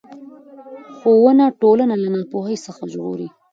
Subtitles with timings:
[0.97, 3.27] ښوونه ټولنه له ناپوهۍ څخه ژغوري